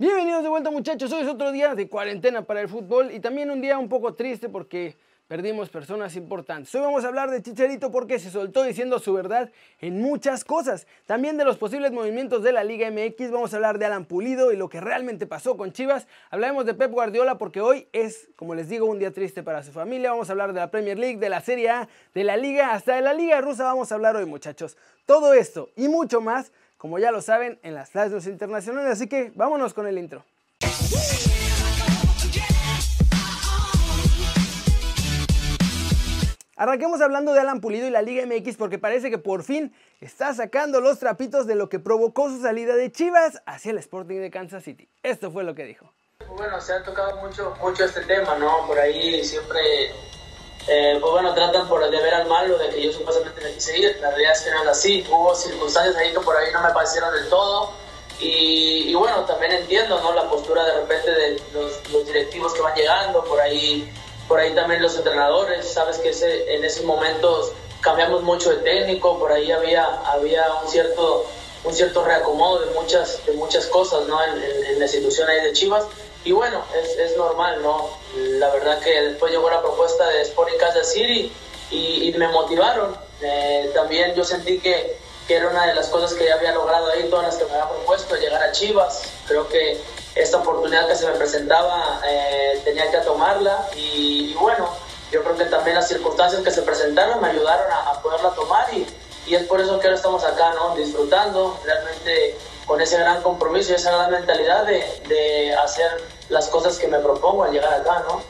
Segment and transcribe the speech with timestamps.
[0.00, 3.50] Bienvenidos de vuelta muchachos, hoy es otro día de cuarentena para el fútbol y también
[3.50, 4.96] un día un poco triste porque
[5.28, 6.74] perdimos personas importantes.
[6.74, 10.86] Hoy vamos a hablar de Chicharito porque se soltó diciendo su verdad en muchas cosas.
[11.04, 14.52] También de los posibles movimientos de la Liga MX, vamos a hablar de Alan Pulido
[14.52, 16.08] y lo que realmente pasó con Chivas.
[16.30, 19.70] Hablaremos de Pep Guardiola porque hoy es, como les digo, un día triste para su
[19.70, 20.12] familia.
[20.12, 22.94] Vamos a hablar de la Premier League, de la Serie A, de la Liga, hasta
[22.94, 24.78] de la Liga Rusa vamos a hablar hoy muchachos.
[25.04, 28.92] Todo esto y mucho más como ya lo saben, en las clases internacionales.
[28.92, 30.24] Así que vámonos con el intro.
[36.56, 40.32] Arranquemos hablando de Alan Pulido y la Liga MX porque parece que por fin está
[40.32, 44.30] sacando los trapitos de lo que provocó su salida de Chivas hacia el Sporting de
[44.30, 44.88] Kansas City.
[45.02, 45.92] Esto fue lo que dijo.
[46.34, 48.66] Bueno, se ha tocado mucho, mucho este tema, ¿no?
[48.66, 49.60] Por ahí siempre
[50.72, 53.76] eh, pues bueno, tratan por de ver al malo, de que yo supuestamente me quise
[53.76, 56.60] ir, la realidad es que no es así, hubo circunstancias ahí que por ahí no
[56.60, 57.72] me parecieron del todo,
[58.20, 60.12] y, bueno, también entiendo, ¿no?
[60.12, 63.92] La postura de repente de los, directivos que van llegando, por ahí,
[64.28, 69.18] por ahí también los entrenadores, sabes que ese, en esos momentos cambiamos mucho de técnico,
[69.18, 71.26] por ahí había, había un cierto
[71.62, 74.22] un cierto reacomodo de muchas, de muchas cosas ¿no?
[74.24, 75.84] en, en la institución ahí de Chivas,
[76.24, 77.88] y bueno, es, es, normal, ¿no?
[78.14, 81.32] La verdad que después llegó la propuesta de Sporting Kansas City
[81.70, 82.94] y, y me motivaron.
[83.22, 86.90] Eh, también yo sentí que, que, era una de las cosas que ya había logrado
[86.90, 89.02] ahí, todas las que me había propuesto, llegar a Chivas.
[89.26, 89.80] Creo que
[90.14, 94.68] esta oportunidad que se me presentaba eh, tenía que tomarla y, bueno,
[95.10, 98.66] yo creo que también las circunstancias que se presentaron me ayudaron a, a poderla tomar
[98.74, 98.86] y,
[99.26, 100.74] y es por eso que ahora estamos acá, ¿no?
[100.74, 105.90] Disfrutando, realmente con ese gran compromiso y esa gran mentalidad de, de hacer
[106.28, 108.22] las cosas que me propongo al llegar acá, ¿no?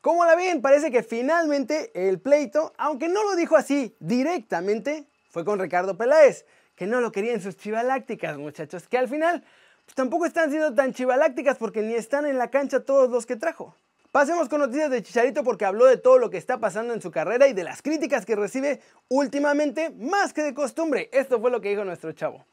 [0.00, 0.60] ¿Cómo la ven?
[0.60, 6.44] Parece que finalmente el pleito, aunque no lo dijo así directamente, fue con Ricardo Peláez,
[6.74, 9.44] que no lo quería en sus chivalácticas, muchachos, que al final
[9.84, 13.36] pues, tampoco están siendo tan chivalácticas porque ni están en la cancha todos los que
[13.36, 13.76] trajo.
[14.12, 17.10] Pasemos con noticias de Chicharito porque habló de todo lo que está pasando en su
[17.10, 21.10] carrera y de las críticas que recibe últimamente más que de costumbre.
[21.12, 22.44] Esto fue lo que dijo nuestro chavo.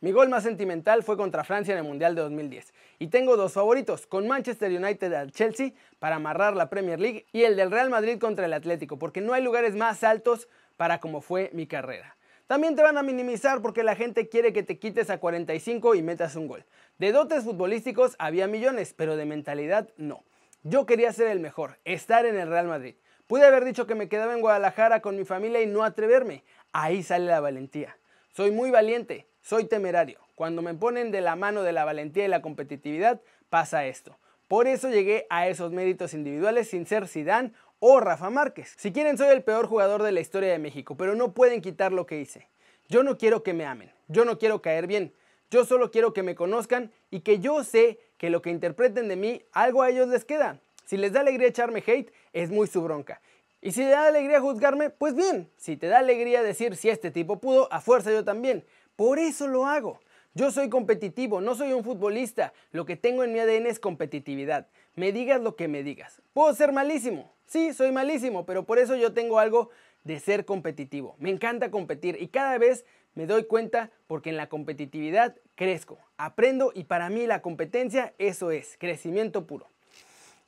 [0.00, 3.54] Mi gol más sentimental fue contra Francia en el Mundial de 2010 y tengo dos
[3.54, 7.90] favoritos, con Manchester United al Chelsea para amarrar la Premier League y el del Real
[7.90, 12.16] Madrid contra el Atlético, porque no hay lugares más altos para como fue mi carrera.
[12.46, 16.02] También te van a minimizar porque la gente quiere que te quites a 45 y
[16.02, 16.64] metas un gol.
[16.98, 20.22] De dotes futbolísticos había millones, pero de mentalidad no.
[20.62, 22.94] Yo quería ser el mejor, estar en el Real Madrid.
[23.26, 26.44] Pude haber dicho que me quedaba en Guadalajara con mi familia y no atreverme.
[26.72, 27.98] Ahí sale la valentía.
[28.30, 30.18] Soy muy valiente, soy temerario.
[30.34, 34.18] Cuando me ponen de la mano de la valentía y la competitividad, pasa esto.
[34.46, 38.74] Por eso llegué a esos méritos individuales sin ser Zidane o Rafa Márquez.
[38.76, 41.92] Si quieren, soy el peor jugador de la historia de México, pero no pueden quitar
[41.92, 42.46] lo que hice.
[42.90, 45.14] Yo no quiero que me amen, yo no quiero caer bien,
[45.50, 49.16] yo solo quiero que me conozcan y que yo sé que lo que interpreten de
[49.16, 50.60] mí, algo a ellos les queda.
[50.84, 53.22] Si les da alegría echarme hate, es muy su bronca.
[53.60, 55.50] Y si te da alegría juzgarme, pues bien.
[55.56, 58.64] Si te da alegría decir si este tipo pudo, a fuerza yo también.
[58.98, 60.00] Por eso lo hago.
[60.34, 62.52] Yo soy competitivo, no soy un futbolista.
[62.72, 64.66] Lo que tengo en mi ADN es competitividad.
[64.96, 66.20] Me digas lo que me digas.
[66.32, 67.32] Puedo ser malísimo.
[67.46, 69.70] Sí, soy malísimo, pero por eso yo tengo algo
[70.02, 71.14] de ser competitivo.
[71.20, 76.72] Me encanta competir y cada vez me doy cuenta porque en la competitividad crezco, aprendo
[76.74, 79.68] y para mí la competencia eso es, crecimiento puro.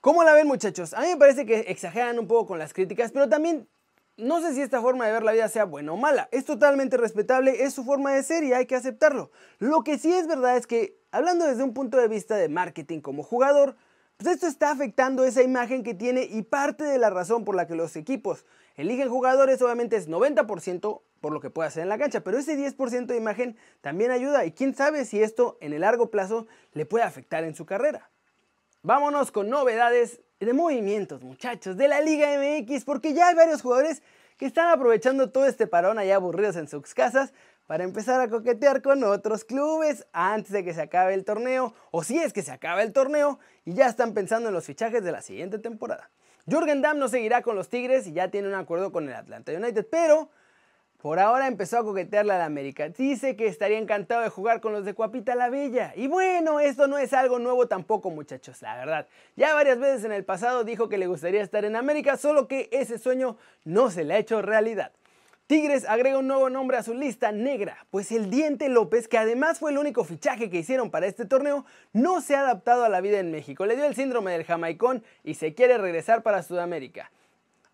[0.00, 0.92] ¿Cómo la ven muchachos?
[0.92, 3.68] A mí me parece que exageran un poco con las críticas, pero también
[4.20, 6.28] no sé si esta forma de ver la vida sea buena o mala.
[6.32, 9.30] Es totalmente respetable, es su forma de ser y hay que aceptarlo.
[9.58, 13.00] Lo que sí es verdad es que, hablando desde un punto de vista de marketing
[13.00, 13.76] como jugador,
[14.16, 17.66] pues esto está afectando esa imagen que tiene y parte de la razón por la
[17.66, 18.44] que los equipos
[18.76, 22.56] eligen jugadores obviamente es 90% por lo que puede hacer en la cancha, pero ese
[22.56, 26.86] 10% de imagen también ayuda y quién sabe si esto en el largo plazo le
[26.86, 28.10] puede afectar en su carrera.
[28.82, 34.02] Vámonos con novedades de movimientos, muchachos, de la Liga MX, porque ya hay varios jugadores
[34.38, 37.34] que están aprovechando todo este parón allá aburridos en sus casas
[37.66, 42.02] para empezar a coquetear con otros clubes antes de que se acabe el torneo, o
[42.02, 45.12] si es que se acaba el torneo, y ya están pensando en los fichajes de
[45.12, 46.10] la siguiente temporada.
[46.46, 49.52] Jürgen Damm no seguirá con los Tigres y ya tiene un acuerdo con el Atlanta
[49.52, 50.30] United, pero
[51.02, 52.88] por ahora empezó a coquetearle a la América.
[52.90, 55.92] Dice que estaría encantado de jugar con los de Cuapita la Bella.
[55.96, 59.06] Y bueno, esto no es algo nuevo tampoco, muchachos, la verdad.
[59.34, 62.68] Ya varias veces en el pasado dijo que le gustaría estar en América, solo que
[62.70, 64.92] ese sueño no se le ha hecho realidad.
[65.46, 69.58] Tigres agrega un nuevo nombre a su lista negra, pues el Diente López, que además
[69.58, 73.00] fue el único fichaje que hicieron para este torneo, no se ha adaptado a la
[73.00, 73.66] vida en México.
[73.66, 77.10] Le dio el síndrome del jamaicón y se quiere regresar para Sudamérica.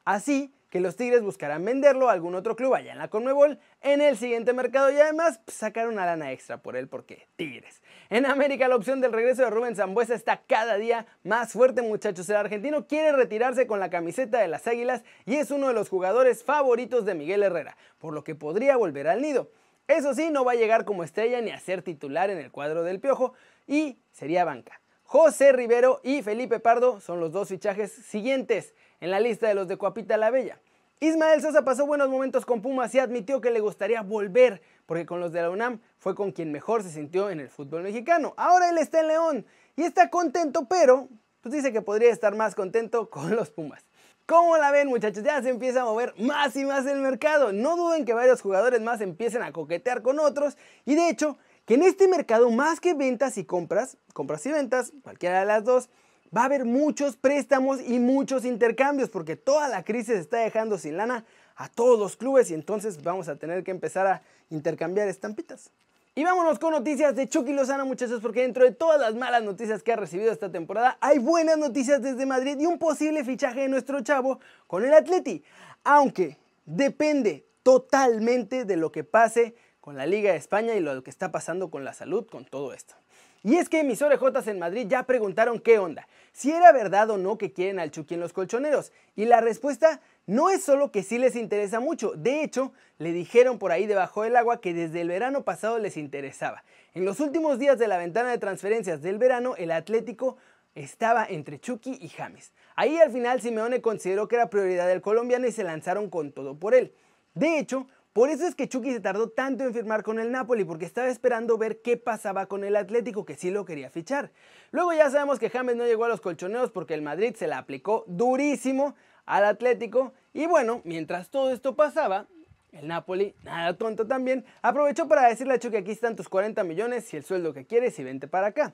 [0.06, 4.02] Así que los Tigres buscarán venderlo a algún otro club allá en la Conmebol en
[4.02, 7.80] el siguiente mercado y además sacar una lana extra por él porque Tigres.
[8.10, 12.28] En América la opción del regreso de Rubén Zambuesa está cada día más fuerte muchachos.
[12.28, 15.88] El argentino quiere retirarse con la camiseta de las Águilas y es uno de los
[15.88, 19.50] jugadores favoritos de Miguel Herrera, por lo que podría volver al nido.
[19.88, 22.82] Eso sí, no va a llegar como estrella ni a ser titular en el cuadro
[22.82, 23.32] del Piojo
[23.66, 24.82] y sería banca.
[25.04, 29.68] José Rivero y Felipe Pardo son los dos fichajes siguientes en la lista de los
[29.68, 30.58] de Coapita la Bella.
[30.98, 35.20] Ismael Sosa pasó buenos momentos con Pumas y admitió que le gustaría volver, porque con
[35.20, 38.32] los de la UNAM fue con quien mejor se sintió en el fútbol mexicano.
[38.38, 39.46] Ahora él está en León
[39.76, 41.10] y está contento, pero
[41.42, 43.84] pues dice que podría estar más contento con los Pumas.
[44.24, 45.22] ¿Cómo la ven muchachos?
[45.22, 47.52] Ya se empieza a mover más y más el mercado.
[47.52, 50.56] No duden que varios jugadores más empiecen a coquetear con otros
[50.86, 54.94] y de hecho que en este mercado más que ventas y compras, compras y ventas,
[55.02, 55.90] cualquiera de las dos,
[56.34, 60.96] va a haber muchos préstamos y muchos intercambios porque toda la crisis está dejando sin
[60.96, 61.24] lana
[61.56, 65.70] a todos los clubes y entonces vamos a tener que empezar a intercambiar estampitas.
[66.14, 69.82] Y vámonos con noticias de Chucky Lozano, muchachos, porque dentro de todas las malas noticias
[69.82, 73.68] que ha recibido esta temporada, hay buenas noticias desde Madrid y un posible fichaje de
[73.68, 75.44] nuestro chavo con el Atleti.
[75.84, 81.10] Aunque depende totalmente de lo que pase con la Liga de España y lo que
[81.10, 82.94] está pasando con la salud, con todo esto.
[83.42, 87.18] Y es que mis orejotas en Madrid ya preguntaron qué onda, si era verdad o
[87.18, 88.92] no que quieren al Chucky en los colchoneros.
[89.14, 93.58] Y la respuesta no es solo que sí les interesa mucho, de hecho, le dijeron
[93.58, 96.64] por ahí debajo del agua que desde el verano pasado les interesaba.
[96.94, 100.36] En los últimos días de la ventana de transferencias del verano, el Atlético
[100.74, 102.52] estaba entre Chucky y James.
[102.74, 106.58] Ahí al final Simeone consideró que era prioridad del colombiano y se lanzaron con todo
[106.58, 106.92] por él.
[107.34, 110.64] De hecho, por eso es que Chucky se tardó tanto en firmar con el Napoli,
[110.64, 114.30] porque estaba esperando ver qué pasaba con el Atlético, que sí lo quería fichar.
[114.70, 117.58] Luego ya sabemos que James no llegó a los colchoneros porque el Madrid se la
[117.58, 118.94] aplicó durísimo
[119.26, 120.14] al Atlético.
[120.32, 122.26] Y bueno, mientras todo esto pasaba,
[122.72, 127.12] el Napoli, nada tonto también, aprovechó para decirle a Chucky aquí están tus 40 millones
[127.12, 128.72] y el sueldo que quieres y vente para acá.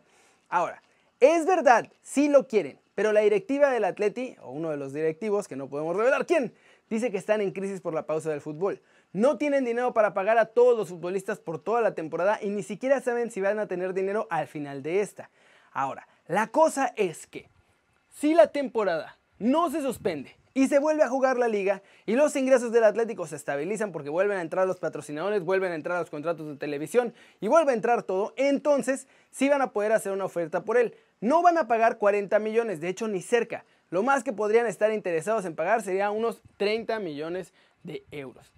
[0.49, 0.85] Ahora,
[1.19, 5.49] es verdad, sí lo quieren, pero la directiva del Atleti, o uno de los directivos,
[5.49, 6.55] que no podemos revelar quién,
[6.89, 8.81] dice que están en crisis por la pausa del fútbol.
[9.13, 12.63] No tienen dinero para pagar a todos los futbolistas por toda la temporada y ni
[12.63, 15.31] siquiera saben si van a tener dinero al final de esta.
[15.71, 17.51] Ahora, la cosa es que
[18.09, 22.37] si la temporada no se suspende y se vuelve a jugar la liga y los
[22.37, 26.09] ingresos del Atlético se estabilizan porque vuelven a entrar los patrocinadores, vuelven a entrar los
[26.09, 30.25] contratos de televisión y vuelve a entrar todo, entonces sí van a poder hacer una
[30.25, 30.95] oferta por él.
[31.21, 33.65] No van a pagar 40 millones, de hecho ni cerca.
[33.91, 38.53] Lo más que podrían estar interesados en pagar sería unos 30 millones de euros.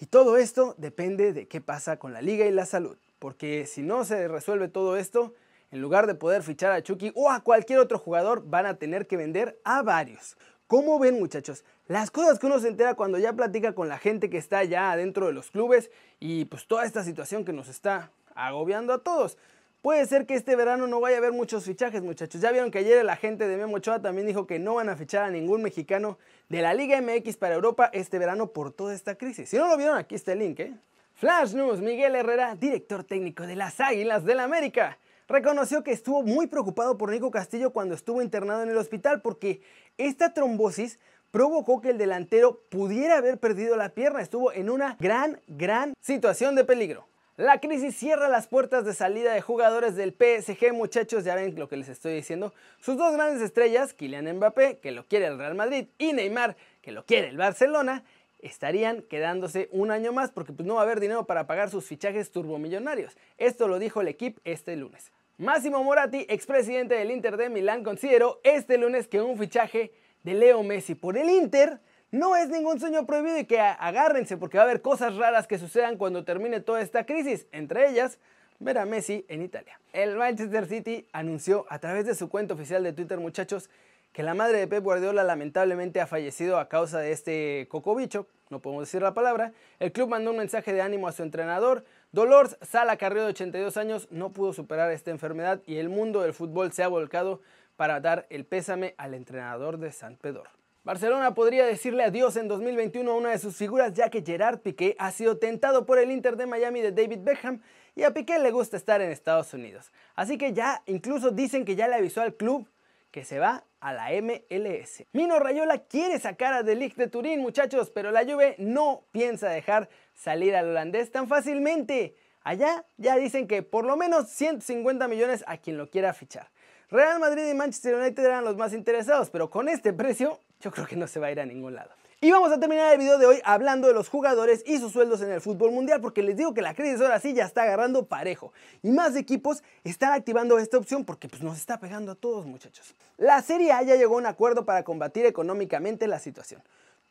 [0.00, 2.96] Y todo esto depende de qué pasa con la liga y la salud.
[3.18, 5.34] Porque si no se resuelve todo esto,
[5.70, 9.06] en lugar de poder fichar a Chucky o a cualquier otro jugador, van a tener
[9.06, 10.36] que vender a varios.
[10.66, 11.64] ¿Cómo ven muchachos?
[11.86, 14.92] Las cosas que uno se entera cuando ya platica con la gente que está ya
[14.92, 19.36] adentro de los clubes y pues toda esta situación que nos está agobiando a todos.
[19.84, 22.40] Puede ser que este verano no vaya a haber muchos fichajes, muchachos.
[22.40, 24.96] Ya vieron que ayer el agente de Memo Ochoa también dijo que no van a
[24.96, 26.16] fichar a ningún mexicano
[26.48, 29.50] de la Liga MX para Europa este verano por toda esta crisis.
[29.50, 30.72] Si no lo vieron, aquí está el link, ¿eh?
[31.12, 34.96] Flash News, Miguel Herrera, director técnico de las Águilas del la América,
[35.28, 39.60] reconoció que estuvo muy preocupado por Nico Castillo cuando estuvo internado en el hospital porque
[39.98, 40.98] esta trombosis
[41.30, 44.22] provocó que el delantero pudiera haber perdido la pierna.
[44.22, 47.06] Estuvo en una gran, gran situación de peligro.
[47.36, 51.68] La crisis cierra las puertas de salida de jugadores del PSG, muchachos, ya ven lo
[51.68, 52.54] que les estoy diciendo.
[52.80, 56.92] Sus dos grandes estrellas, Kylian Mbappé, que lo quiere el Real Madrid, y Neymar, que
[56.92, 58.04] lo quiere el Barcelona,
[58.38, 61.86] estarían quedándose un año más porque pues, no va a haber dinero para pagar sus
[61.86, 63.16] fichajes turbomillonarios.
[63.36, 65.10] Esto lo dijo el equipo este lunes.
[65.36, 69.90] Máximo Moratti, expresidente del Inter de Milán, consideró este lunes que un fichaje
[70.22, 71.80] de Leo Messi por el Inter
[72.14, 75.58] no es ningún sueño prohibido y que agárrense porque va a haber cosas raras que
[75.58, 78.20] sucedan cuando termine toda esta crisis, entre ellas
[78.60, 79.80] ver a Messi en Italia.
[79.92, 83.68] El Manchester City anunció a través de su cuenta oficial de Twitter, muchachos,
[84.12, 88.60] que la madre de Pep Guardiola lamentablemente ha fallecido a causa de este cocobicho, no
[88.60, 89.52] podemos decir la palabra.
[89.80, 91.84] El club mandó un mensaje de ánimo a su entrenador.
[92.12, 96.32] Dolores Sala Carrillo de 82 años no pudo superar esta enfermedad y el mundo del
[96.32, 97.40] fútbol se ha volcado
[97.74, 100.44] para dar el pésame al entrenador de San Pedro.
[100.84, 104.94] Barcelona podría decirle adiós en 2021 a una de sus figuras ya que Gerard Piqué
[104.98, 107.62] ha sido tentado por el Inter de Miami de David Beckham
[107.94, 109.90] y a Piqué le gusta estar en Estados Unidos.
[110.14, 112.68] Así que ya incluso dicen que ya le avisó al club
[113.10, 115.04] que se va a la MLS.
[115.12, 119.48] Mino Rayola quiere sacar a De Ligt de Turín, muchachos, pero la Juve no piensa
[119.48, 122.14] dejar salir al holandés tan fácilmente.
[122.42, 126.50] Allá ya dicen que por lo menos 150 millones a quien lo quiera fichar.
[126.90, 130.86] Real Madrid y Manchester United eran los más interesados, pero con este precio yo creo
[130.86, 131.90] que no se va a ir a ningún lado.
[132.22, 135.20] Y vamos a terminar el video de hoy hablando de los jugadores y sus sueldos
[135.20, 138.06] en el fútbol mundial, porque les digo que la crisis ahora sí ya está agarrando
[138.06, 138.50] parejo.
[138.82, 142.94] Y más equipos están activando esta opción porque pues, nos está pegando a todos muchachos.
[143.18, 146.62] La Serie A ya llegó a un acuerdo para combatir económicamente la situación.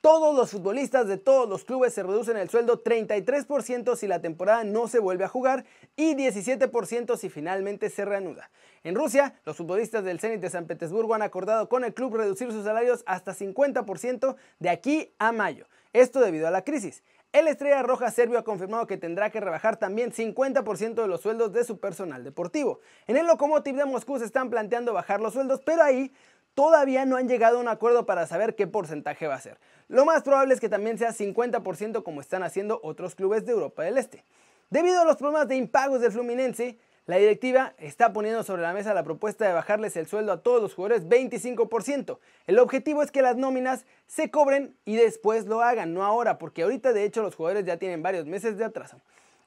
[0.04, 4.66] Todos los futbolistas de todos los clubes se reducen el sueldo 33% si la temporada
[4.66, 5.64] no se vuelve a jugar
[5.96, 8.52] y 17% si finalmente se reanuda.
[8.84, 12.52] En Rusia, los futbolistas del Zenit de San Petersburgo han acordado con el club reducir
[12.52, 15.68] sus salarios hasta 50% de aquí a mayo.
[15.94, 17.02] Esto debido a la crisis.
[17.32, 21.54] El Estrella Roja Serbio ha confirmado que tendrá que rebajar también 50% de los sueldos
[21.54, 22.82] de su personal deportivo.
[23.08, 26.12] En el Lokomotiv de Moscú se están planteando bajar los sueldos, pero ahí
[26.54, 29.58] todavía no han llegado a un acuerdo para saber qué porcentaje va a ser.
[29.88, 33.84] Lo más probable es que también sea 50% como están haciendo otros clubes de Europa
[33.84, 34.24] del Este.
[34.70, 38.94] Debido a los problemas de impagos del Fluminense, la directiva está poniendo sobre la mesa
[38.94, 42.18] la propuesta de bajarles el sueldo a todos los jugadores 25%.
[42.48, 46.64] El objetivo es que las nóminas se cobren y después lo hagan, no ahora, porque
[46.64, 49.02] ahorita de hecho los jugadores ya tienen varios meses de atraso.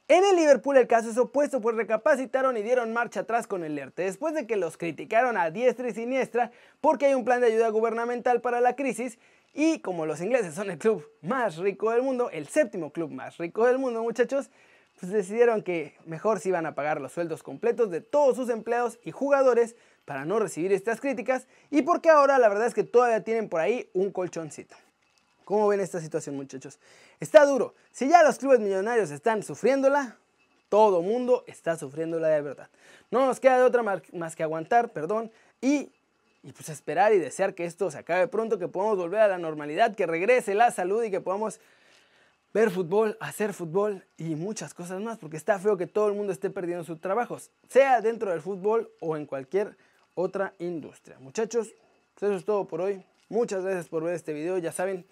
[0.09, 3.77] En el Liverpool el caso es opuesto, pues recapacitaron y dieron marcha atrás con el
[3.77, 7.49] ERTE, después de que los criticaron a diestra y siniestra porque hay un plan de
[7.49, 9.19] ayuda gubernamental para la crisis
[9.53, 13.37] y como los ingleses son el club más rico del mundo, el séptimo club más
[13.39, 14.49] rico del mundo muchachos,
[15.01, 19.01] pues decidieron que mejor se iban a pagar los sueldos completos de todos sus empleados
[19.03, 23.25] y jugadores para no recibir estas críticas y porque ahora la verdad es que todavía
[23.25, 24.77] tienen por ahí un colchoncito.
[25.47, 26.81] ¿Cómo ven esta situación muchachos?
[27.21, 27.77] Está duro.
[27.93, 30.17] Si ya los clubes millonarios están sufriéndola,
[30.69, 32.69] todo mundo está sufriéndola de verdad.
[33.13, 35.93] No nos queda de otra más que aguantar, perdón, y,
[36.43, 39.39] y pues esperar y desear que esto se acabe pronto, que podamos volver a la
[39.39, 41.61] normalidad, que regrese la salud y que podamos
[42.53, 46.33] ver fútbol, hacer fútbol y muchas cosas más, porque está feo que todo el mundo
[46.33, 49.77] esté perdiendo sus trabajos, sea dentro del fútbol o en cualquier
[50.17, 51.21] otra industria.
[51.21, 51.73] Muchachos,
[52.15, 53.01] pues eso es todo por hoy.
[53.29, 55.07] Muchas gracias por ver este video, ya saben,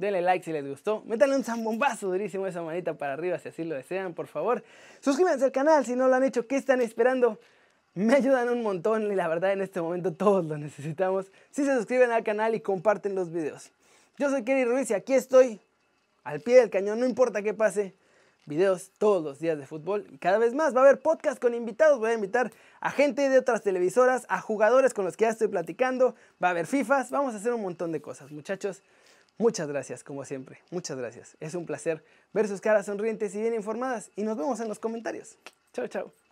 [0.00, 3.64] denle like si les gustó, métanle un zambombazo durísimo esa manita para arriba si así
[3.64, 4.64] lo desean, por favor.
[5.00, 7.38] Suscríbanse al canal si no lo han hecho, ¿qué están esperando?
[7.94, 11.30] Me ayudan un montón y la verdad en este momento todos lo necesitamos.
[11.50, 13.72] Si se suscriben al canal y comparten los videos.
[14.18, 15.60] Yo soy Kerry Ruiz y aquí estoy
[16.24, 17.94] al pie del cañón, no importa qué pase.
[18.46, 20.74] Videos todos los días de fútbol cada vez más.
[20.74, 21.98] Va a haber podcast con invitados.
[21.98, 25.48] Voy a invitar a gente de otras televisoras, a jugadores con los que ya estoy
[25.48, 26.16] platicando.
[26.42, 27.10] Va a haber FIFAs.
[27.10, 28.32] Vamos a hacer un montón de cosas.
[28.32, 28.82] Muchachos,
[29.40, 30.60] muchas gracias, como siempre.
[30.70, 31.36] Muchas gracias.
[31.40, 34.10] Es un placer ver sus caras sonrientes y bien informadas.
[34.14, 35.36] Y nos vemos en los comentarios.
[35.72, 36.29] Chao, chao.